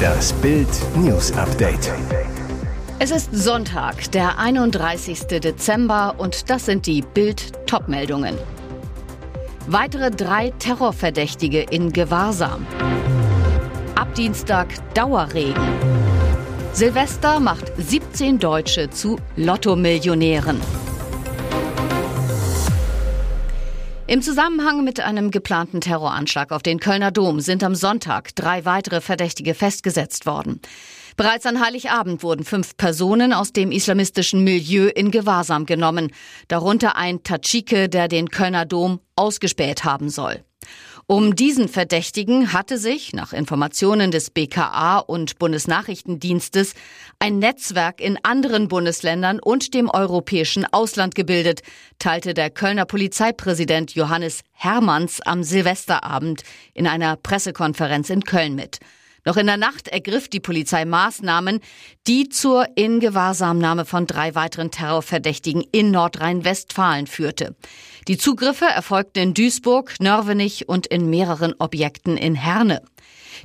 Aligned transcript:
Das 0.00 0.32
Bild 0.34 0.68
News 0.96 1.32
Update. 1.32 1.92
Es 2.98 3.10
ist 3.10 3.30
Sonntag, 3.32 4.10
der 4.12 4.38
31. 4.38 5.40
Dezember 5.40 6.14
und 6.18 6.50
das 6.50 6.66
sind 6.66 6.86
die 6.86 7.02
Bild 7.02 7.66
Topmeldungen. 7.66 8.36
Weitere 9.66 10.10
drei 10.10 10.52
Terrorverdächtige 10.58 11.62
in 11.62 11.92
Gewahrsam. 11.92 12.66
Ab 13.94 14.14
Dienstag 14.14 14.68
Dauerregen. 14.94 15.68
Silvester 16.72 17.40
macht 17.40 17.72
17 17.76 18.38
Deutsche 18.38 18.90
zu 18.90 19.18
Lottomillionären. 19.36 20.60
Im 24.10 24.22
Zusammenhang 24.22 24.82
mit 24.82 24.98
einem 24.98 25.30
geplanten 25.30 25.80
Terroranschlag 25.80 26.50
auf 26.50 26.64
den 26.64 26.80
Kölner 26.80 27.12
Dom 27.12 27.38
sind 27.38 27.62
am 27.62 27.76
Sonntag 27.76 28.34
drei 28.34 28.64
weitere 28.64 29.00
Verdächtige 29.00 29.54
festgesetzt 29.54 30.26
worden. 30.26 30.60
Bereits 31.16 31.46
an 31.46 31.64
Heiligabend 31.64 32.24
wurden 32.24 32.44
fünf 32.44 32.76
Personen 32.76 33.32
aus 33.32 33.52
dem 33.52 33.70
islamistischen 33.70 34.42
Milieu 34.42 34.88
in 34.88 35.12
Gewahrsam 35.12 35.64
genommen, 35.64 36.10
darunter 36.48 36.96
ein 36.96 37.22
Tatschike, 37.22 37.88
der 37.88 38.08
den 38.08 38.30
Kölner 38.30 38.66
Dom 38.66 38.98
ausgespäht 39.14 39.84
haben 39.84 40.10
soll. 40.10 40.42
Um 41.10 41.34
diesen 41.34 41.68
Verdächtigen 41.68 42.52
hatte 42.52 42.78
sich, 42.78 43.12
nach 43.12 43.32
Informationen 43.32 44.12
des 44.12 44.30
BKA 44.30 44.98
und 44.98 45.40
Bundesnachrichtendienstes, 45.40 46.74
ein 47.18 47.40
Netzwerk 47.40 48.00
in 48.00 48.16
anderen 48.22 48.68
Bundesländern 48.68 49.40
und 49.40 49.74
dem 49.74 49.90
europäischen 49.90 50.72
Ausland 50.72 51.16
gebildet, 51.16 51.62
teilte 51.98 52.32
der 52.32 52.48
Kölner 52.48 52.84
Polizeipräsident 52.84 53.96
Johannes 53.96 54.42
Hermanns 54.52 55.20
am 55.20 55.42
Silvesterabend 55.42 56.44
in 56.74 56.86
einer 56.86 57.16
Pressekonferenz 57.16 58.08
in 58.08 58.22
Köln 58.22 58.54
mit. 58.54 58.78
Noch 59.24 59.36
in 59.36 59.46
der 59.46 59.56
Nacht 59.56 59.88
ergriff 59.88 60.28
die 60.28 60.40
Polizei 60.40 60.84
Maßnahmen, 60.84 61.60
die 62.06 62.28
zur 62.28 62.66
Ingewahrsamnahme 62.76 63.84
von 63.84 64.06
drei 64.06 64.34
weiteren 64.34 64.70
Terrorverdächtigen 64.70 65.62
in 65.72 65.90
Nordrhein-Westfalen 65.90 67.06
führte. 67.06 67.54
Die 68.08 68.16
Zugriffe 68.16 68.64
erfolgten 68.64 69.18
in 69.20 69.34
Duisburg, 69.34 70.00
Nörvenich 70.00 70.68
und 70.68 70.86
in 70.86 71.10
mehreren 71.10 71.54
Objekten 71.58 72.16
in 72.16 72.34
Herne. 72.34 72.82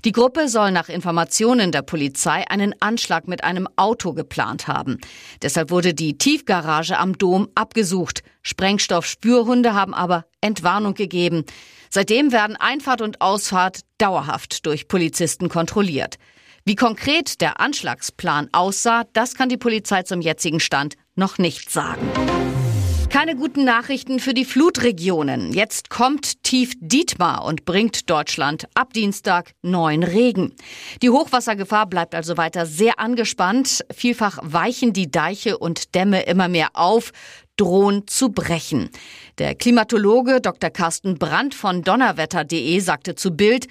Die 0.03 0.11
Gruppe 0.11 0.49
soll 0.49 0.71
nach 0.71 0.89
Informationen 0.89 1.71
der 1.71 1.81
Polizei 1.81 2.43
einen 2.49 2.75
Anschlag 2.81 3.27
mit 3.27 3.43
einem 3.43 3.67
Auto 3.75 4.13
geplant 4.13 4.67
haben. 4.67 4.99
Deshalb 5.41 5.69
wurde 5.69 5.93
die 5.93 6.17
Tiefgarage 6.17 6.97
am 6.97 7.17
Dom 7.17 7.49
abgesucht. 7.55 8.23
Sprengstoffspürhunde 8.41 9.73
haben 9.73 9.93
aber 9.93 10.25
Entwarnung 10.41 10.93
gegeben. 10.93 11.45
Seitdem 11.89 12.31
werden 12.31 12.57
Einfahrt 12.57 13.01
und 13.01 13.21
Ausfahrt 13.21 13.81
dauerhaft 13.97 14.65
durch 14.65 14.87
Polizisten 14.87 15.49
kontrolliert. 15.49 16.17
Wie 16.65 16.75
konkret 16.75 17.41
der 17.41 17.59
Anschlagsplan 17.59 18.49
aussah, 18.51 19.03
das 19.13 19.35
kann 19.35 19.49
die 19.49 19.57
Polizei 19.57 20.03
zum 20.03 20.19
jetzigen 20.19 20.59
Stand 20.59 20.95
noch 21.15 21.37
nicht 21.37 21.69
sagen. 21.69 22.01
Keine 23.15 23.37
guten 23.37 23.63
Nachrichten 23.63 24.19
für 24.19 24.33
die 24.33 24.43
Flutregionen. 24.43 25.53
Jetzt 25.53 25.89
kommt 25.89 26.43
tief 26.43 26.73
Dietmar 26.81 27.45
und 27.45 27.63
bringt 27.63 28.09
Deutschland 28.09 28.67
ab 28.73 28.91
Dienstag 28.91 29.53
neuen 29.61 30.03
Regen. 30.03 30.53
Die 31.01 31.09
Hochwassergefahr 31.09 31.85
bleibt 31.85 32.13
also 32.13 32.35
weiter 32.35 32.65
sehr 32.65 32.99
angespannt. 32.99 33.85
Vielfach 33.89 34.39
weichen 34.41 34.91
die 34.91 35.09
Deiche 35.09 35.57
und 35.57 35.95
Dämme 35.95 36.23
immer 36.23 36.49
mehr 36.49 36.71
auf 36.73 37.13
drohen 37.55 38.05
zu 38.05 38.33
brechen. 38.33 38.89
Der 39.37 39.55
Klimatologe 39.55 40.41
Dr. 40.41 40.69
Carsten 40.69 41.17
Brandt 41.17 41.55
von 41.55 41.83
donnerwetter.de 41.83 42.77
sagte 42.81 43.15
zu 43.15 43.31
Bild, 43.31 43.67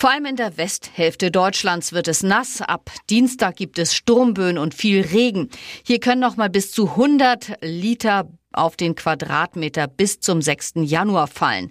vor 0.00 0.10
allem 0.10 0.26
in 0.26 0.36
der 0.36 0.56
Westhälfte 0.56 1.30
Deutschlands 1.30 1.92
wird 1.92 2.08
es 2.08 2.24
nass. 2.24 2.62
Ab 2.62 2.90
Dienstag 3.10 3.56
gibt 3.56 3.78
es 3.78 3.94
Sturmböen 3.94 4.58
und 4.58 4.74
viel 4.74 5.02
Regen. 5.02 5.50
Hier 5.84 6.00
können 6.00 6.20
noch 6.20 6.36
mal 6.36 6.50
bis 6.50 6.72
zu 6.72 6.90
100 6.90 7.58
Liter 7.62 8.28
auf 8.52 8.76
den 8.76 8.94
Quadratmeter 8.94 9.86
bis 9.86 10.20
zum 10.20 10.42
6. 10.42 10.72
Januar 10.76 11.26
fallen. 11.26 11.70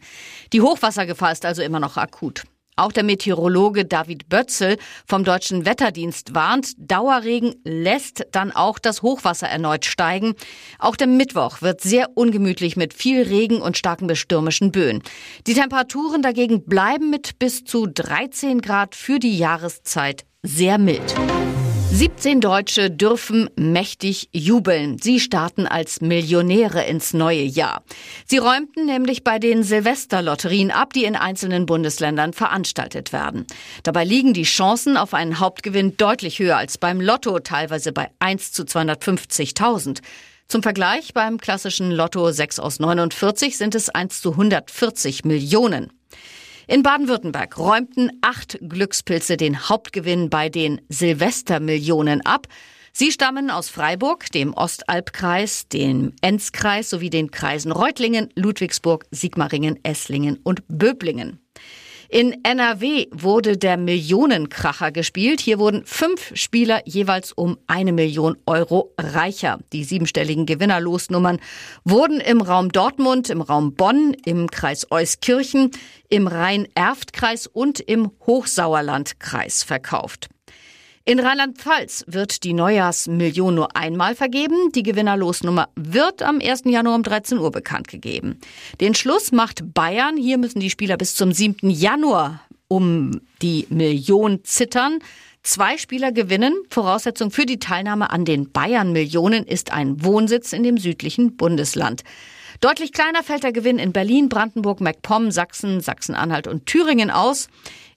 Die 0.54 0.62
Hochwassergefahr 0.62 1.32
ist 1.32 1.46
also 1.46 1.62
immer 1.62 1.80
noch 1.80 1.98
akut. 1.98 2.44
Auch 2.80 2.92
der 2.92 3.04
Meteorologe 3.04 3.86
David 3.86 4.30
Bötzel 4.30 4.78
vom 5.08 5.24
Deutschen 5.24 5.66
Wetterdienst 5.66 6.36
warnt, 6.36 6.74
Dauerregen 6.78 7.56
lässt 7.64 8.28
dann 8.32 8.52
auch 8.52 8.78
das 8.78 9.02
Hochwasser 9.02 9.48
erneut 9.48 9.86
steigen. 9.86 10.36
Auch 10.78 10.96
der 10.96 11.08
Mittwoch 11.08 11.64
wird 11.64 11.82
sehr 11.82 12.16
ungemütlich 12.16 12.78
mit 12.78 12.94
viel 12.94 13.24
Regen 13.24 13.64
und 13.64 13.78
starken 13.78 14.06
bestürmischen 14.06 14.72
Böen. 14.72 15.02
Die 15.48 15.56
Temperaturen 15.56 16.22
dagegen 16.22 16.66
bleiben 16.66 17.10
mit 17.10 17.40
bis 17.40 17.64
zu 17.64 17.88
13 17.88 18.62
Grad 18.62 18.94
für 18.94 19.18
die 19.18 19.40
Jahreszeit 19.40 20.26
sehr 20.44 20.78
mild. 20.78 21.16
17 21.92 22.42
Deutsche 22.42 22.92
dürfen 22.92 23.50
mächtig 23.56 24.30
jubeln. 24.32 25.00
Sie 25.00 25.20
starten 25.20 25.66
als 25.66 26.02
Millionäre 26.02 26.84
ins 26.86 27.14
neue 27.14 27.42
Jahr. 27.42 27.84
Sie 28.26 28.38
räumten 28.38 28.86
nämlich 28.86 29.24
bei 29.24 29.40
den 29.40 29.64
Silvesterlotterien 29.64 30.70
ab, 30.70 30.94
die 30.94 31.06
in 31.06 31.16
einzelnen 31.16 31.66
Bundesländern 31.66 32.34
veranstaltet 32.34 33.14
werden. 33.14 33.48
Dabei 33.84 34.04
liegen 34.04 34.34
die 34.34 34.44
Chancen 34.44 34.98
auf 34.98 35.14
einen 35.14 35.40
Hauptgewinn 35.40 35.98
deutlich 35.98 36.40
höher 36.40 36.58
als 36.58 36.78
beim 36.78 37.02
Lotto, 37.02 37.40
teilweise 37.40 37.94
bei 37.94 38.10
1 38.20 38.52
zu 38.52 38.64
250.000. 38.64 40.02
Zum 40.48 40.64
Vergleich 40.64 41.14
beim 41.14 41.40
klassischen 41.40 41.92
Lotto 41.92 42.32
6 42.32 42.60
aus 42.60 42.80
49 42.80 43.58
sind 43.58 43.76
es 43.76 43.90
1 43.90 44.22
zu 44.22 44.32
140 44.32 45.26
Millionen. 45.26 45.92
In 46.70 46.84
Baden-Württemberg 46.84 47.58
räumten 47.58 48.12
acht 48.20 48.60
Glückspilze 48.62 49.38
den 49.38 49.70
Hauptgewinn 49.70 50.30
bei 50.30 50.50
den 50.50 50.82
Silvestermillionen 50.90 52.26
ab. 52.26 52.48
Sie 52.92 53.14
stammen 53.14 53.50
aus 53.50 53.70
Freiburg, 53.70 54.30
dem 54.34 54.54
Ostalbkreis, 54.54 55.70
dem 55.70 56.12
Enzkreis 56.20 56.90
sowie 56.90 57.10
den 57.10 57.32
Kreisen 57.32 57.72
Reutlingen, 57.72 58.30
Ludwigsburg, 58.36 59.06
Sigmaringen, 59.12 59.80
Esslingen 59.84 60.40
und 60.44 60.64
Böblingen. 60.68 61.40
In 62.10 62.44
NRW 62.44 63.08
wurde 63.12 63.58
der 63.58 63.76
Millionenkracher 63.76 64.92
gespielt. 64.92 65.42
Hier 65.42 65.60
wurden 65.60 65.86
fünf 65.86 66.32
Spieler 66.36 66.82
jeweils 66.86 67.34
um 67.34 67.58
eine 67.68 67.92
Million 67.92 68.38
Euro 68.46 68.94
reicher. 68.98 69.60
Die 69.74 69.84
siebenstelligen 69.84 70.46
Gewinnerlosnummern 70.46 71.40
wurden 71.84 72.22
im 72.22 72.40
Raum 72.40 72.72
Dortmund, 72.72 73.30
im 73.30 73.42
Raum 73.42 73.74
Bonn, 73.74 74.16
im 74.26 74.50
Kreis 74.50 74.90
Euskirchen, 74.90 75.72
im 76.08 76.28
Rhein-Erft-Kreis 76.28 77.48
und 77.48 77.82
im 77.82 78.12
Hochsauerlandkreis 78.26 79.64
verkauft. 79.64 80.30
In 81.08 81.22
Rheinland-Pfalz 81.22 82.04
wird 82.08 82.44
die 82.44 82.52
Neujahrsmillion 82.52 83.56
nur 83.56 83.78
einmal 83.78 84.14
vergeben. 84.14 84.74
Die 84.76 84.84
Gewinnerlosnummer 84.84 85.70
wird 85.78 86.22
am 86.22 86.42
1. 86.42 86.64
Januar 86.66 86.96
um 86.96 87.04
13 87.04 87.38
Uhr 87.38 87.50
bekannt 87.50 87.88
gegeben. 87.88 88.42
Den 88.82 88.94
Schluss 88.94 89.32
macht 89.32 89.74
Bayern. 89.74 90.18
Hier 90.18 90.38
müssen 90.38 90.60
die 90.60 90.70
Spieler 90.70 90.98
bis 90.98 91.16
zum 91.16 91.32
7. 91.32 91.70
Januar 91.70 92.42
um 92.68 93.22
die 93.42 93.68
Million 93.70 94.44
zittern. 94.44 95.00
Zwei 95.44 95.78
Spieler 95.78 96.12
gewinnen. 96.12 96.54
Voraussetzung 96.70 97.32
für 97.32 97.46
die 97.46 97.60
Teilnahme 97.60 98.10
an 98.10 98.26
den 98.26 98.52
Bayern-Millionen 98.52 99.46
ist 99.46 99.72
ein 99.72 100.04
Wohnsitz 100.04 100.52
in 100.52 100.64
dem 100.64 100.78
südlichen 100.78 101.38
Bundesland. 101.38 102.04
Deutlich 102.62 102.92
kleiner 102.92 103.24
fällt 103.24 103.44
der 103.44 103.52
Gewinn 103.52 103.80
in 103.80 103.94
Berlin, 103.94 104.30
Brandenburg, 104.30 104.82
MacPom, 104.82 105.32
Sachsen, 105.32 105.82
Sachsen-Anhalt 105.82 106.48
und 106.48 106.66
Thüringen 106.66 107.12
aus. 107.12 107.48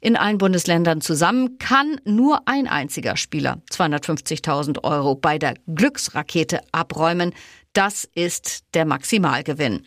In 0.01 0.17
allen 0.17 0.39
Bundesländern 0.39 1.01
zusammen 1.01 1.59
kann 1.59 2.01
nur 2.05 2.43
ein 2.47 2.67
einziger 2.67 3.17
Spieler 3.17 3.61
250.000 3.71 4.83
Euro 4.83 5.15
bei 5.15 5.39
der 5.39 5.55
Glücksrakete 5.67 6.61
abräumen. 6.73 7.35
Das 7.73 8.09
ist 8.15 8.65
der 8.75 8.85
Maximalgewinn. 8.85 9.85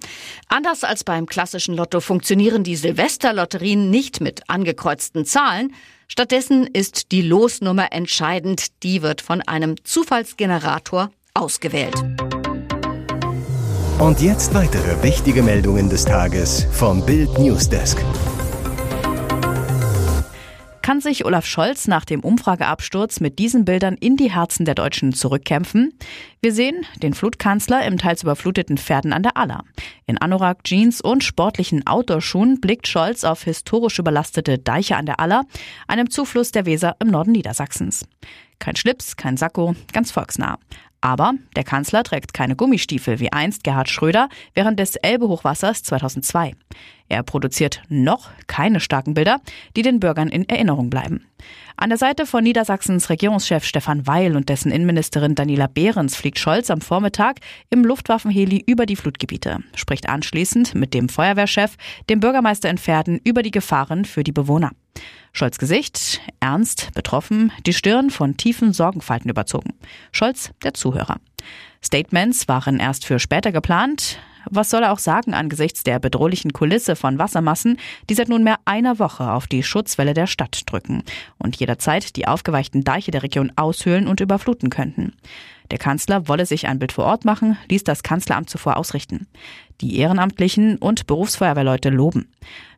Anders 0.47 0.83
als 0.83 1.03
beim 1.03 1.25
klassischen 1.25 1.75
Lotto 1.75 1.99
funktionieren 1.99 2.63
die 2.63 2.75
Silvesterlotterien 2.75 3.89
nicht 3.89 4.21
mit 4.21 4.49
angekreuzten 4.49 5.25
Zahlen. 5.25 5.73
Stattdessen 6.07 6.67
ist 6.67 7.11
die 7.11 7.23
Losnummer 7.23 7.91
entscheidend. 7.91 8.83
Die 8.83 9.01
wird 9.01 9.21
von 9.21 9.41
einem 9.41 9.83
Zufallsgenerator 9.83 11.11
ausgewählt. 11.33 11.95
Und 13.99 14.21
jetzt 14.21 14.53
weitere 14.53 15.01
wichtige 15.03 15.43
Meldungen 15.43 15.89
des 15.89 16.05
Tages 16.05 16.67
vom 16.71 17.05
Bild 17.05 17.37
Newsdesk 17.39 18.03
kann 20.83 20.99
sich 20.99 21.25
Olaf 21.25 21.45
Scholz 21.45 21.87
nach 21.87 22.03
dem 22.05 22.19
Umfrageabsturz 22.19 23.21
mit 23.21 23.39
diesen 23.39 23.65
Bildern 23.65 23.95
in 23.95 24.17
die 24.17 24.29
Herzen 24.29 24.65
der 24.65 24.75
Deutschen 24.75 25.13
zurückkämpfen? 25.13 25.97
Wir 26.41 26.53
sehen 26.53 26.85
den 27.01 27.13
Flutkanzler 27.13 27.83
im 27.85 27.97
teils 27.97 28.21
überfluteten 28.21 28.77
Pferden 28.77 29.13
an 29.13 29.23
der 29.23 29.37
Aller. 29.37 29.63
In 30.05 30.19
Anorak, 30.19 30.65
Jeans 30.65 30.99
und 30.99 31.23
sportlichen 31.23 31.87
Outdoorschuhen 31.87 32.59
blickt 32.59 32.87
Scholz 32.87 33.23
auf 33.23 33.43
historisch 33.43 33.97
überlastete 33.97 34.59
Deiche 34.59 34.97
an 34.97 35.05
der 35.05 35.21
Aller, 35.21 35.45
einem 35.87 36.11
Zufluss 36.11 36.51
der 36.51 36.65
Weser 36.65 36.97
im 36.99 37.07
Norden 37.07 37.31
Niedersachsens. 37.31 38.05
Kein 38.59 38.75
Schlips, 38.75 39.15
kein 39.15 39.37
Sakko, 39.37 39.75
ganz 39.93 40.11
volksnah. 40.11 40.59
Aber 41.03 41.33
der 41.57 41.65
Kanzler 41.65 42.01
trägt 42.03 42.33
keine 42.33 42.55
Gummistiefel 42.55 43.19
wie 43.19 43.33
einst 43.33 43.65
Gerhard 43.65 43.89
Schröder 43.89 44.29
während 44.53 44.79
des 44.79 44.95
Elbe-Hochwassers 44.95 45.83
2002. 45.83 46.53
Er 47.09 47.23
produziert 47.23 47.81
noch 47.89 48.29
keine 48.47 48.79
starken 48.79 49.13
Bilder, 49.13 49.41
die 49.75 49.81
den 49.81 49.99
Bürgern 49.99 50.29
in 50.29 50.47
Erinnerung 50.47 50.89
bleiben. 50.89 51.25
An 51.75 51.89
der 51.89 51.97
Seite 51.97 52.25
von 52.25 52.45
Niedersachsens 52.45 53.09
Regierungschef 53.09 53.65
Stefan 53.65 54.07
Weil 54.07 54.37
und 54.37 54.47
dessen 54.47 54.71
Innenministerin 54.71 55.35
Daniela 55.35 55.67
Behrens 55.67 56.15
fliegt 56.15 56.39
Scholz 56.39 56.69
am 56.69 56.79
Vormittag 56.79 57.41
im 57.69 57.83
Luftwaffenheli 57.83 58.63
über 58.65 58.85
die 58.85 58.95
Flutgebiete, 58.95 59.59
spricht 59.75 60.07
anschließend 60.07 60.73
mit 60.73 60.93
dem 60.93 61.09
Feuerwehrchef, 61.09 61.75
dem 62.09 62.21
Bürgermeister 62.21 62.69
in 62.69 62.77
Pferden 62.77 63.19
über 63.25 63.43
die 63.43 63.51
Gefahren 63.51 64.05
für 64.05 64.23
die 64.23 64.31
Bewohner. 64.31 64.71
Scholz 65.35 65.57
Gesicht, 65.57 66.21
ernst, 66.39 66.93
betroffen, 66.93 67.51
die 67.65 67.73
Stirn 67.73 68.11
von 68.11 68.37
tiefen 68.37 68.71
Sorgenfalten 68.71 69.31
überzogen. 69.31 69.73
Scholz, 70.11 70.51
der 70.63 70.75
Zuhörer. 70.75 71.17
Statements 71.83 72.47
waren 72.47 72.79
erst 72.79 73.03
für 73.03 73.17
später 73.17 73.51
geplant. 73.51 74.19
Was 74.45 74.69
soll 74.69 74.83
er 74.83 74.91
auch 74.91 74.99
sagen 74.99 75.33
angesichts 75.33 75.81
der 75.81 75.97
bedrohlichen 75.97 76.53
Kulisse 76.53 76.95
von 76.95 77.17
Wassermassen, 77.17 77.79
die 78.09 78.13
seit 78.13 78.29
nunmehr 78.29 78.57
einer 78.65 78.99
Woche 78.99 79.31
auf 79.31 79.47
die 79.47 79.63
Schutzwelle 79.63 80.13
der 80.13 80.27
Stadt 80.27 80.61
drücken 80.67 81.01
und 81.39 81.55
jederzeit 81.55 82.15
die 82.15 82.27
aufgeweichten 82.27 82.83
Deiche 82.83 83.09
der 83.09 83.23
Region 83.23 83.51
aushöhlen 83.55 84.07
und 84.07 84.19
überfluten 84.19 84.69
könnten? 84.69 85.13
Der 85.71 85.79
Kanzler 85.79 86.27
wolle 86.27 86.45
sich 86.45 86.67
ein 86.67 86.77
Bild 86.77 86.91
vor 86.91 87.05
Ort 87.05 87.25
machen, 87.25 87.57
ließ 87.69 87.83
das 87.83 88.03
Kanzleramt 88.03 88.49
zuvor 88.49 88.77
ausrichten. 88.77 89.27
Die 89.81 89.97
Ehrenamtlichen 89.97 90.77
und 90.77 91.07
Berufsfeuerwehrleute 91.07 91.89
loben. 91.89 92.29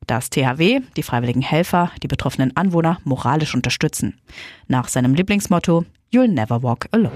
Das 0.07 0.29
THW, 0.29 0.81
die 0.95 1.03
freiwilligen 1.03 1.41
Helfer, 1.41 1.91
die 2.03 2.07
betroffenen 2.07 2.55
Anwohner 2.55 2.99
moralisch 3.03 3.55
unterstützen. 3.55 4.19
Nach 4.67 4.87
seinem 4.87 5.15
Lieblingsmotto 5.15 5.85
You'll 6.13 6.27
never 6.27 6.61
walk 6.61 6.87
alone. 6.91 7.11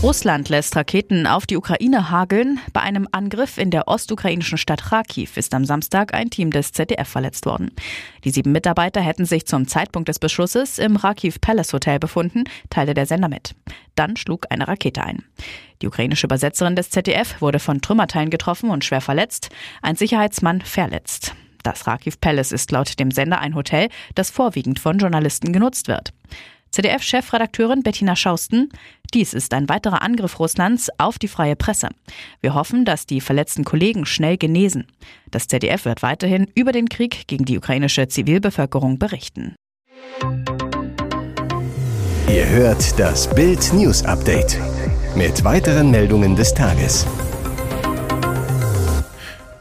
Russland 0.00 0.48
lässt 0.48 0.76
Raketen 0.76 1.26
auf 1.26 1.44
die 1.44 1.56
Ukraine 1.56 2.08
hageln. 2.08 2.60
Bei 2.72 2.80
einem 2.80 3.08
Angriff 3.10 3.58
in 3.58 3.72
der 3.72 3.88
ostukrainischen 3.88 4.56
Stadt 4.56 4.84
Kharkiv 4.84 5.36
ist 5.36 5.52
am 5.54 5.64
Samstag 5.64 6.14
ein 6.14 6.30
Team 6.30 6.52
des 6.52 6.70
ZDF 6.70 7.08
verletzt 7.08 7.46
worden. 7.46 7.72
Die 8.22 8.30
sieben 8.30 8.52
Mitarbeiter 8.52 9.00
hätten 9.00 9.24
sich 9.24 9.44
zum 9.46 9.66
Zeitpunkt 9.66 10.08
des 10.08 10.20
Beschlusses 10.20 10.78
im 10.78 10.98
Kharkiv 10.98 11.40
Palace 11.40 11.72
Hotel 11.72 11.98
befunden, 11.98 12.44
teilte 12.70 12.94
der 12.94 13.06
Sender 13.06 13.28
mit. 13.28 13.56
Dann 13.96 14.16
schlug 14.16 14.46
eine 14.50 14.68
Rakete 14.68 15.02
ein. 15.02 15.24
Die 15.82 15.88
ukrainische 15.88 16.28
Übersetzerin 16.28 16.76
des 16.76 16.90
ZDF 16.90 17.40
wurde 17.40 17.58
von 17.58 17.80
Trümmerteilen 17.80 18.30
getroffen 18.30 18.70
und 18.70 18.84
schwer 18.84 19.00
verletzt, 19.00 19.48
ein 19.82 19.96
Sicherheitsmann 19.96 20.60
verletzt. 20.60 21.34
Das 21.68 21.84
Kharkiv 21.84 22.18
Palace 22.18 22.52
ist 22.52 22.72
laut 22.72 22.98
dem 22.98 23.10
Sender 23.10 23.40
ein 23.40 23.54
Hotel, 23.54 23.90
das 24.14 24.30
vorwiegend 24.30 24.78
von 24.78 24.96
Journalisten 24.96 25.52
genutzt 25.52 25.86
wird. 25.86 26.14
ZDF-Chefredakteurin 26.70 27.82
Bettina 27.82 28.16
Schausten. 28.16 28.70
Dies 29.12 29.34
ist 29.34 29.52
ein 29.52 29.68
weiterer 29.68 30.00
Angriff 30.00 30.40
Russlands 30.40 30.88
auf 30.96 31.18
die 31.18 31.28
freie 31.28 31.56
Presse. 31.56 31.90
Wir 32.40 32.54
hoffen, 32.54 32.86
dass 32.86 33.04
die 33.04 33.20
verletzten 33.20 33.64
Kollegen 33.64 34.06
schnell 34.06 34.38
genesen. 34.38 34.86
Das 35.30 35.46
ZDF 35.46 35.84
wird 35.84 36.00
weiterhin 36.00 36.50
über 36.54 36.72
den 36.72 36.88
Krieg 36.88 37.26
gegen 37.26 37.44
die 37.44 37.58
ukrainische 37.58 38.08
Zivilbevölkerung 38.08 38.98
berichten. 38.98 39.54
Ihr 42.30 42.48
hört 42.48 42.98
das 42.98 43.28
Bild 43.28 43.74
News 43.74 44.02
Update 44.06 44.58
mit 45.14 45.44
weiteren 45.44 45.90
Meldungen 45.90 46.34
des 46.34 46.54
Tages. 46.54 47.06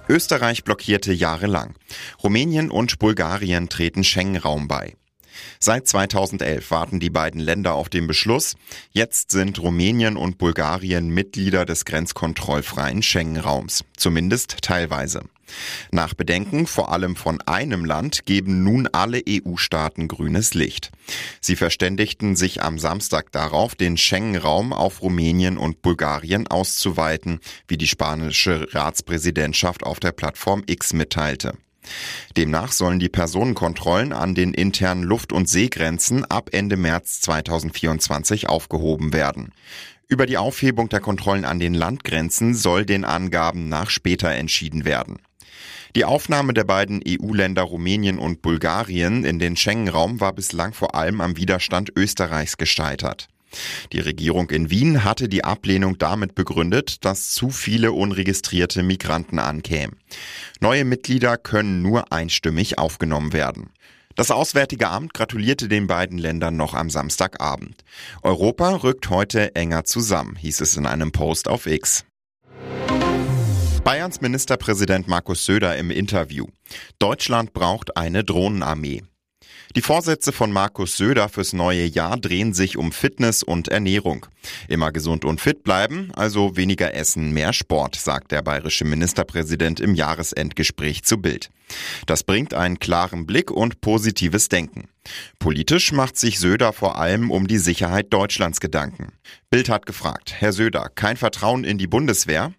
Österreich 0.10 0.64
blockierte 0.64 1.12
jahrelang. 1.14 1.76
Rumänien 2.24 2.72
und 2.72 3.00
Bulgarien 3.00 3.70
treten 3.70 4.04
Schengen-Raum 4.04 4.68
bei. 4.68 4.96
Seit 5.60 5.88
2011 5.88 6.72
warten 6.72 7.00
die 7.00 7.10
beiden 7.10 7.40
Länder 7.42 7.76
auf 7.76 7.90
den 7.90 8.08
Beschluss. 8.08 8.56
Jetzt 8.92 9.32
sind 9.32 9.60
Rumänien 9.60 10.18
und 10.18 10.38
Bulgarien 10.38 11.10
Mitglieder 11.10 11.66
des 11.66 11.86
grenzkontrollfreien 11.86 13.04
Schengen-Raums, 13.04 13.84
zumindest 13.96 14.58
teilweise. 14.62 15.24
Nach 15.92 16.14
Bedenken 16.14 16.68
vor 16.68 16.92
allem 16.92 17.16
von 17.16 17.42
einem 17.42 17.86
Land 17.86 18.26
geben 18.26 18.64
nun 18.64 18.88
alle 18.92 19.22
EU-Staaten 19.28 20.08
grünes 20.08 20.54
Licht. 20.54 20.92
Sie 21.42 21.56
verständigten 21.56 22.36
sich 22.36 22.62
am 22.62 22.80
Samstag 22.80 23.32
darauf, 23.32 23.76
den 23.76 23.98
Schengen-Raum 23.98 24.74
auf 24.74 25.02
Rumänien 25.02 25.58
und 25.58 25.82
Bulgarien 25.82 26.48
auszuweiten, 26.48 27.40
wie 27.68 27.78
die 27.78 27.88
spanische 27.88 28.68
Ratspräsidentschaft 28.74 29.84
auf 29.84 30.00
der 30.00 30.12
Plattform 30.12 30.64
X 30.66 30.94
mitteilte. 30.94 31.54
Demnach 32.36 32.72
sollen 32.72 33.00
die 33.00 33.10
Personenkontrollen 33.10 34.14
an 34.14 34.36
den 34.36 34.54
internen 34.54 35.04
Luft- 35.04 35.32
und 35.32 35.48
Seegrenzen 35.48 36.26
ab 36.26 36.50
Ende 36.52 36.78
März 36.78 37.22
2024 37.22 38.50
aufgehoben 38.50 39.14
werden. 39.14 39.54
Über 40.10 40.26
die 40.26 40.38
Aufhebung 40.38 40.90
der 40.90 41.02
Kontrollen 41.02 41.46
an 41.46 41.60
den 41.60 41.74
Landgrenzen 41.74 42.54
soll 42.54 42.86
den 42.86 43.04
Angaben 43.04 43.68
nach 43.68 43.90
später 43.90 44.30
entschieden 44.32 44.86
werden. 44.86 45.18
Die 45.96 46.06
Aufnahme 46.06 46.54
der 46.54 46.64
beiden 46.64 47.02
EU-Länder 47.08 47.64
Rumänien 47.64 48.20
und 48.20 48.42
Bulgarien 48.42 49.24
in 49.24 49.40
den 49.40 49.56
Schengen-Raum 49.56 50.20
war 50.20 50.34
bislang 50.34 50.74
vor 50.74 50.96
allem 50.96 51.22
am 51.22 51.38
Widerstand 51.38 51.92
Österreichs 51.96 52.58
gescheitert. 52.58 53.28
Die 53.94 54.00
Regierung 54.00 54.50
in 54.50 54.70
Wien 54.70 55.04
hatte 55.04 55.30
die 55.30 55.44
Ablehnung 55.44 55.98
damit 55.98 56.36
begründet, 56.36 57.06
dass 57.06 57.32
zu 57.32 57.50
viele 57.50 57.94
unregistrierte 57.94 58.84
Migranten 58.84 59.40
ankämen. 59.40 59.98
Neue 60.60 60.86
Mitglieder 60.86 61.38
können 61.38 61.82
nur 61.82 62.12
einstimmig 62.12 62.78
aufgenommen 62.78 63.34
werden. 63.34 63.70
Das 64.16 64.32
Auswärtige 64.32 64.90
Amt 64.90 65.14
gratulierte 65.14 65.68
den 65.70 65.86
beiden 65.86 66.18
Ländern 66.18 66.58
noch 66.58 66.74
am 66.74 66.90
Samstagabend. 66.90 67.84
Europa 68.24 68.78
rückt 68.78 69.10
heute 69.10 69.56
enger 69.56 69.84
zusammen, 69.84 70.36
hieß 70.36 70.62
es 70.62 70.76
in 70.76 70.88
einem 70.88 71.12
Post 71.12 71.48
auf 71.48 71.68
X. 71.68 72.04
Bayerns 73.88 74.20
Ministerpräsident 74.20 75.08
Markus 75.08 75.46
Söder 75.46 75.78
im 75.78 75.92
Interview. 75.92 76.48
Deutschland 77.00 77.54
braucht 77.54 77.96
eine 77.96 78.26
Drohnenarmee. 78.26 79.04
Die 79.78 79.82
Vorsätze 79.82 80.34
von 80.34 80.52
Markus 80.52 80.98
Söder 80.98 81.30
fürs 81.30 81.54
neue 81.54 81.86
Jahr 81.86 82.18
drehen 82.18 82.54
sich 82.54 82.76
um 82.76 82.92
Fitness 82.92 83.44
und 83.44 83.70
Ernährung. 83.70 84.26
Immer 84.68 84.92
gesund 84.92 85.24
und 85.24 85.40
fit 85.40 85.64
bleiben, 85.64 86.12
also 86.16 86.58
weniger 86.58 86.96
essen, 86.96 87.32
mehr 87.32 87.54
Sport, 87.54 87.96
sagt 87.96 88.34
der 88.34 88.42
bayerische 88.42 88.84
Ministerpräsident 88.84 89.80
im 89.80 89.96
Jahresendgespräch 89.96 91.06
zu 91.06 91.22
Bild. 91.22 91.50
Das 92.08 92.24
bringt 92.24 92.54
einen 92.54 92.80
klaren 92.80 93.26
Blick 93.26 93.52
und 93.52 93.80
positives 93.80 94.50
Denken. 94.50 94.90
Politisch 95.40 95.94
macht 95.94 96.18
sich 96.18 96.40
Söder 96.40 96.74
vor 96.74 96.98
allem 96.98 97.32
um 97.32 97.48
die 97.48 97.58
Sicherheit 97.58 98.12
Deutschlands 98.12 98.60
Gedanken. 98.60 99.14
Bild 99.50 99.70
hat 99.70 99.86
gefragt, 99.86 100.34
Herr 100.38 100.52
Söder, 100.52 100.90
kein 100.94 101.16
Vertrauen 101.16 101.64
in 101.64 101.78
die 101.78 101.88
Bundeswehr? 101.88 102.54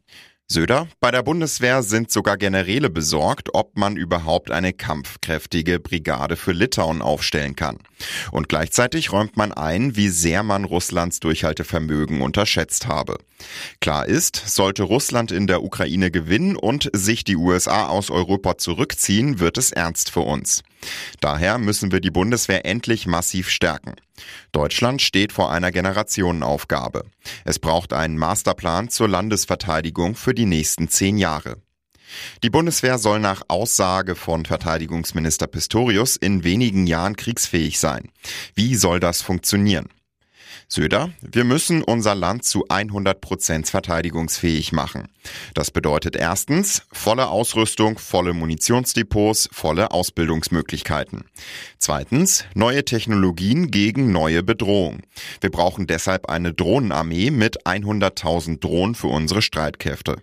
Söder, 0.50 0.89
bei 1.00 1.11
der 1.11 1.23
Bundeswehr 1.23 1.83
sind 1.83 2.11
sogar 2.11 2.39
Generäle 2.39 2.89
besorgt, 2.89 3.50
ob 3.53 3.77
man 3.77 3.99
überhaupt 3.99 4.50
eine 4.50 4.73
kampfkräftige 4.73 5.79
Brigade 5.79 6.37
für 6.37 6.53
Litauen 6.53 7.03
aufstellen 7.03 7.55
kann. 7.55 7.77
Und 8.31 8.49
gleichzeitig 8.49 9.12
räumt 9.12 9.37
man 9.37 9.53
ein, 9.53 9.94
wie 9.94 10.08
sehr 10.08 10.43
man 10.43 10.65
Russlands 10.65 11.20
Durchhaltevermögen 11.20 12.22
unterschätzt 12.22 12.87
habe. 12.87 13.19
Klar 13.82 14.06
ist, 14.06 14.37
sollte 14.37 14.84
Russland 14.84 15.32
in 15.32 15.49
der 15.49 15.63
Ukraine 15.63 16.11
gewinnen 16.11 16.56
und 16.56 16.89
sich 16.94 17.25
die 17.25 17.37
USA 17.37 17.87
aus 17.89 18.11
Europa 18.11 18.56
zurückziehen, 18.56 19.41
wird 19.41 19.58
es 19.58 19.70
ernst 19.70 20.11
für 20.11 20.20
uns. 20.20 20.63
Daher 21.20 21.58
müssen 21.58 21.93
wir 21.93 22.01
die 22.01 22.11
Bundeswehr 22.11 22.65
endlich 22.65 23.06
massiv 23.06 23.51
stärken. 23.51 23.94
Deutschland 24.53 25.03
steht 25.03 25.32
vor 25.32 25.51
einer 25.51 25.70
Generationenaufgabe. 25.70 27.05
Es 27.44 27.58
braucht 27.58 27.93
einen 27.93 28.19
Masterplan 28.19 28.89
zur 28.89 29.08
Landesverteidigung 29.08 30.15
für 30.15 30.35
die 30.35 30.47
nächsten 30.47 30.89
zehn 30.89 31.19
Jahre. 31.19 31.56
Die 32.43 32.51
Bundeswehr 32.51 32.99
soll 32.99 33.20
nach 33.20 33.43
Aussage 33.49 34.15
von 34.15 34.47
Verteidigungsminister 34.47 35.47
Pistorius 35.47 36.17
in 36.17 36.43
wenigen 36.44 36.87
Jahren 36.87 37.17
kriegsfähig 37.17 37.79
sein. 37.79 38.11
Wie 38.55 38.77
soll 38.77 39.01
das 39.01 39.20
funktionieren? 39.20 39.89
Söder, 40.70 41.10
wir 41.22 41.44
müssen 41.44 41.82
unser 41.82 42.15
Land 42.15 42.44
zu 42.44 42.67
100 42.69 43.22
Prozent 43.22 43.69
verteidigungsfähig 43.69 44.72
machen. 44.72 45.08
Das 45.55 45.70
bedeutet 45.70 46.15
erstens 46.15 46.82
volle 46.93 47.29
Ausrüstung, 47.29 47.98
volle 47.98 48.34
Munitionsdepots, 48.34 49.48
volle 49.51 49.91
Ausbildungsmöglichkeiten. 49.93 51.25
Zweitens 51.79 52.44
neue 52.55 52.84
Technologien 52.84 53.70
gegen 53.70 54.13
neue 54.13 54.43
Bedrohungen. 54.43 55.05
Wir 55.41 55.51
brauchen 55.51 55.87
deshalb 55.87 56.29
eine 56.29 56.53
Drohnenarmee 56.53 57.31
mit 57.31 57.65
100.000 57.67 58.60
Drohnen 58.60 58.94
für 58.94 59.08
unsere 59.08 59.41
Streitkräfte. 59.41 60.17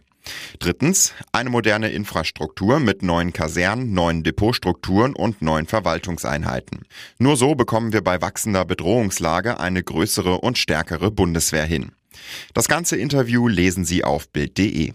Drittens, 0.60 1.14
eine 1.32 1.50
moderne 1.50 1.90
Infrastruktur 1.90 2.80
mit 2.80 3.04
neuen 3.04 3.34
Kasernen, 3.34 3.94
neuen 3.94 4.24
Depotstrukturen 4.24 5.16
und 5.16 5.42
neuen 5.42 5.68
Verwaltungseinheiten. 5.68 6.84
Nur 7.20 7.38
so 7.38 7.56
bekommen 7.56 7.94
wir 7.94 8.04
bei 8.04 8.22
wachsender 8.22 8.66
Bedrohungslage 8.66 9.60
eine 9.60 9.84
größere 9.84 10.40
und 10.40 10.58
stärkere 10.58 11.12
Bundeswehr 11.12 11.66
hin. 11.66 11.92
Das 12.54 12.68
ganze 12.68 12.96
Interview 12.96 13.48
lesen 13.48 13.86
Sie 13.86 14.04
auf 14.04 14.30
Bild.de. 14.30 14.94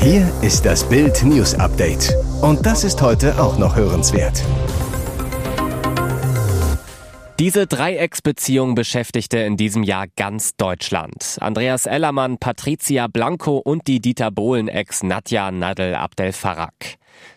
Hier 0.00 0.32
ist 0.40 0.64
das 0.64 0.88
Bild 0.88 1.24
News 1.24 1.54
Update. 1.54 2.14
Und 2.40 2.64
das 2.64 2.84
ist 2.84 3.02
heute 3.02 3.40
auch 3.40 3.58
noch 3.58 3.74
hörenswert. 3.74 4.44
Diese 7.38 7.66
Dreiecksbeziehung 7.66 8.74
beschäftigte 8.74 9.36
in 9.36 9.58
diesem 9.58 9.82
Jahr 9.82 10.06
ganz 10.16 10.56
Deutschland. 10.56 11.36
Andreas 11.38 11.84
Ellermann, 11.84 12.38
Patricia 12.38 13.08
Blanco 13.08 13.58
und 13.58 13.86
die 13.86 14.00
Dieter 14.00 14.30
Bohlen-Ex 14.30 15.02
Nadja 15.02 15.50
Nadel 15.50 15.96
Abdel 15.96 16.32
Farag. 16.32 16.72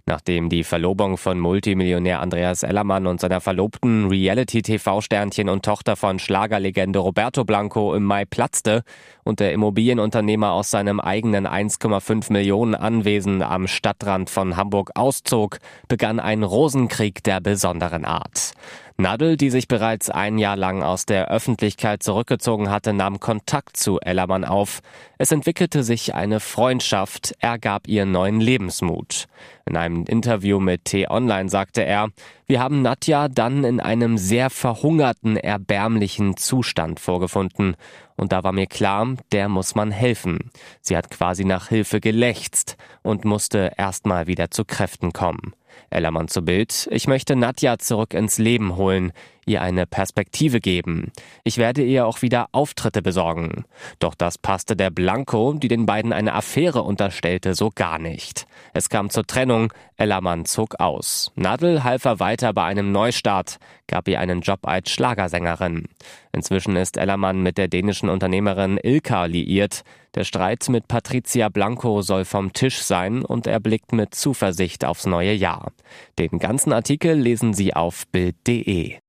Nachdem 0.06 0.50
die 0.50 0.64
Verlobung 0.64 1.18
von 1.18 1.40
Multimillionär 1.40 2.20
Andreas 2.20 2.64
Ellermann 2.64 3.08
und 3.08 3.20
seiner 3.20 3.42
Verlobten 3.42 4.08
Reality-TV-Sternchen 4.08 5.50
und 5.50 5.64
Tochter 5.66 5.96
von 5.96 6.20
Schlagerlegende 6.20 7.00
Roberto 7.00 7.44
Blanco 7.46 7.94
im 7.94 8.04
Mai 8.04 8.26
platzte 8.26 8.84
und 9.24 9.40
der 9.40 9.54
Immobilienunternehmer 9.54 10.52
aus 10.52 10.72
seinem 10.72 11.00
eigenen 11.00 11.48
1,5 11.48 12.32
Millionen 12.34 12.76
Anwesen 12.76 13.42
am 13.42 13.68
Stadtrand 13.68 14.30
von 14.30 14.58
Hamburg 14.58 14.92
auszog, 14.96 15.60
begann 15.88 16.20
ein 16.20 16.44
Rosenkrieg 16.44 17.24
der 17.24 17.40
besonderen 17.40 18.06
Art. 18.06 18.54
Nadel, 19.00 19.38
die 19.38 19.50
sich 19.50 19.70
bereits 19.70 20.10
ein 20.10 20.38
Jahr 20.38 20.58
lang 20.58 20.84
aus 20.84 21.06
der 21.06 21.32
Öffentlichkeit 21.32 22.04
zurückgezogen 22.04 22.70
hatte, 22.70 22.92
nahm 22.92 23.22
Kontakt 23.22 23.78
zu 23.78 23.98
Ellermann 24.02 24.44
auf. 24.44 24.82
Es 25.18 25.32
entwickelte 25.32 25.84
sich 25.84 26.16
eine 26.16 26.42
Freundschaft, 26.42 27.34
er 27.40 27.60
gab 27.60 27.88
ihr 27.88 28.06
neuen 28.06 28.42
Lebensmut. 28.42 29.28
In 29.70 29.78
einem 29.78 30.04
Interview 30.06 30.60
mit 30.60 30.86
T-Online 30.86 31.48
sagte 31.48 31.86
er, 31.86 32.10
wir 32.48 32.60
haben 32.60 32.82
Nadja 32.82 33.28
dann 33.28 33.64
in 33.64 33.80
einem 33.80 34.18
sehr 34.18 34.50
verhungerten, 34.50 35.38
erbärmlichen 35.38 36.38
Zustand 36.38 37.00
vorgefunden. 37.00 37.76
Und 38.16 38.32
da 38.32 38.44
war 38.44 38.52
mir 38.52 38.66
klar, 38.66 39.16
der 39.32 39.48
muss 39.48 39.76
man 39.76 39.92
helfen. 39.92 40.50
Sie 40.82 40.98
hat 40.98 41.12
quasi 41.12 41.46
nach 41.46 41.68
Hilfe 41.68 42.02
gelächzt 42.02 42.78
und 43.04 43.26
musste 43.26 43.74
erstmal 43.78 44.26
wieder 44.26 44.50
zu 44.50 44.66
Kräften 44.66 45.14
kommen. 45.14 45.54
Ellermann 45.92 46.30
zu 46.30 46.42
Bild. 46.42 46.90
Ich 46.92 47.08
möchte 47.08 47.36
Nadja 47.36 47.78
zurück 47.78 48.16
ins 48.16 48.40
Leben 48.40 48.76
holen, 48.76 49.12
ihr 49.50 49.62
eine 49.62 49.86
Perspektive 49.86 50.62
geben. 50.62 51.12
Ich 51.44 51.58
werde 51.58 51.84
ihr 51.84 52.06
auch 52.06 52.22
wieder 52.22 52.48
Auftritte 52.54 53.02
besorgen. 53.02 53.66
Doch 54.00 54.16
das 54.16 54.38
passte 54.38 54.76
der 54.76 54.92
Blanco, 54.92 55.54
die 55.54 55.68
den 55.68 55.86
beiden 55.86 56.14
eine 56.14 56.34
Affäre 56.34 56.84
unterstellte, 56.84 57.56
so 57.56 57.70
gar 57.74 58.00
nicht. 58.00 58.46
Es 58.74 58.90
kam 58.90 59.10
zur 59.10 59.26
Trennung, 59.26 59.74
Ellermann 59.98 60.46
zog 60.46 60.80
aus. 60.80 61.32
Nadel 61.36 61.84
half 61.84 62.06
er 62.06 62.20
weiter 62.20 62.54
bei 62.54 62.64
einem 62.64 62.92
Neustart, 62.92 63.58
gab 63.88 64.08
ihr 64.08 64.20
einen 64.20 64.42
Job 64.42 64.60
als 64.64 64.92
Schlagersängerin. 64.92 65.88
Inzwischen 66.32 66.76
ist 66.76 66.98
Ellermann 66.98 67.42
mit 67.42 67.58
der 67.58 67.68
dänischen 67.68 68.10
Unternehmerin 68.10 68.80
Ilka 68.82 69.26
liiert. 69.26 69.84
Der 70.16 70.24
Streit 70.24 70.70
mit 70.70 70.88
Patricia 70.88 71.50
Blanco 71.50 72.02
soll 72.02 72.26
vom 72.26 72.54
Tisch 72.54 72.82
sein 72.82 73.26
und 73.26 73.48
er 73.48 73.60
blickt 73.60 73.94
mit 73.94 74.16
Zuversicht 74.16 74.86
aufs 74.86 75.06
neue 75.06 75.34
Jahr. 75.34 75.72
Den 76.18 76.40
ganzen 76.40 76.74
Artikel 76.74 77.14
lesen 77.14 77.54
Sie 77.54 77.74
auf 77.74 78.08
Bild.de. 78.08 79.00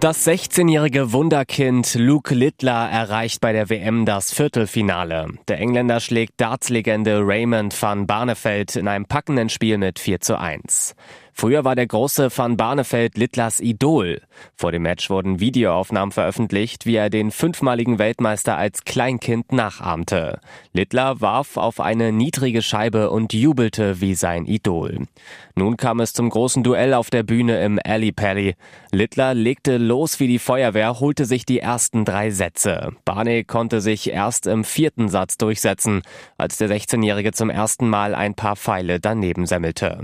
Das 0.00 0.28
16-jährige 0.28 1.12
Wunderkind 1.12 1.96
Luke 1.96 2.32
Littler 2.32 2.88
erreicht 2.88 3.40
bei 3.40 3.52
der 3.52 3.68
WM 3.68 4.06
das 4.06 4.32
Viertelfinale. 4.32 5.26
Der 5.48 5.58
Engländer 5.58 5.98
schlägt 5.98 6.40
Dartslegende 6.40 7.18
Raymond 7.24 7.74
van 7.82 8.06
Barneveld 8.06 8.76
in 8.76 8.86
einem 8.86 9.06
packenden 9.06 9.48
Spiel 9.48 9.76
mit 9.76 9.98
4 9.98 10.20
zu 10.20 10.38
1. 10.38 10.94
Früher 11.40 11.64
war 11.64 11.76
der 11.76 11.86
große 11.86 12.36
Van 12.36 12.56
Barneveld 12.56 13.16
Littlers 13.16 13.60
Idol. 13.60 14.22
Vor 14.56 14.72
dem 14.72 14.82
Match 14.82 15.08
wurden 15.08 15.38
Videoaufnahmen 15.38 16.10
veröffentlicht, 16.10 16.84
wie 16.84 16.96
er 16.96 17.10
den 17.10 17.30
fünfmaligen 17.30 18.00
Weltmeister 18.00 18.56
als 18.56 18.82
Kleinkind 18.82 19.52
nachahmte. 19.52 20.40
Littler 20.72 21.20
warf 21.20 21.56
auf 21.56 21.78
eine 21.78 22.10
niedrige 22.10 22.60
Scheibe 22.60 23.10
und 23.10 23.34
jubelte 23.34 24.00
wie 24.00 24.16
sein 24.16 24.46
Idol. 24.46 25.06
Nun 25.54 25.76
kam 25.76 26.00
es 26.00 26.12
zum 26.12 26.28
großen 26.28 26.64
Duell 26.64 26.92
auf 26.92 27.08
der 27.08 27.22
Bühne 27.22 27.62
im 27.62 27.78
Alley 27.84 28.10
Pally. 28.10 28.56
Littler 28.90 29.32
legte 29.34 29.76
los 29.76 30.18
wie 30.18 30.26
die 30.26 30.40
Feuerwehr, 30.40 30.98
holte 30.98 31.24
sich 31.24 31.46
die 31.46 31.60
ersten 31.60 32.04
drei 32.04 32.32
Sätze. 32.32 32.90
Barney 33.04 33.44
konnte 33.44 33.80
sich 33.80 34.10
erst 34.10 34.48
im 34.48 34.64
vierten 34.64 35.08
Satz 35.08 35.38
durchsetzen, 35.38 36.02
als 36.36 36.58
der 36.58 36.68
16-Jährige 36.68 37.30
zum 37.30 37.48
ersten 37.48 37.88
Mal 37.88 38.16
ein 38.16 38.34
paar 38.34 38.56
Pfeile 38.56 38.98
daneben 38.98 39.46
semmelte. 39.46 40.00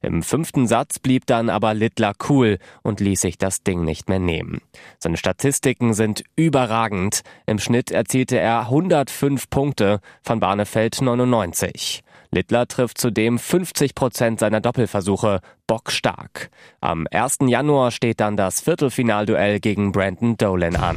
Im 0.00 0.22
fünften 0.22 0.66
Satz 0.66 0.77
blieb 1.02 1.26
dann 1.26 1.50
aber 1.50 1.74
Littler 1.74 2.12
cool 2.28 2.58
und 2.82 3.00
ließ 3.00 3.20
sich 3.20 3.38
das 3.38 3.62
Ding 3.62 3.84
nicht 3.84 4.08
mehr 4.08 4.18
nehmen. 4.18 4.60
Seine 4.98 5.16
Statistiken 5.16 5.94
sind 5.94 6.22
überragend. 6.36 7.22
Im 7.46 7.58
Schnitt 7.58 7.90
erzielte 7.90 8.38
er 8.38 8.60
105 8.60 9.50
Punkte, 9.50 10.00
von 10.22 10.40
Barnefeld 10.40 11.00
99. 11.00 12.02
Littler 12.30 12.66
trifft 12.66 12.98
zudem 12.98 13.38
50 13.38 13.94
Prozent 13.94 14.40
seiner 14.40 14.60
Doppelversuche, 14.60 15.40
bockstark. 15.66 16.50
Am 16.80 17.06
1. 17.10 17.38
Januar 17.46 17.90
steht 17.90 18.20
dann 18.20 18.36
das 18.36 18.60
Viertelfinalduell 18.60 19.60
gegen 19.60 19.92
Brandon 19.92 20.36
Dolan 20.36 20.76
an. 20.76 20.96